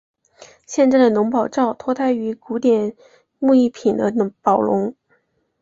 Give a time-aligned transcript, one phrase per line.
[0.65, 2.95] 现在的宝龙罩脱胎于古典
[3.37, 4.95] 木艺品的宝笼。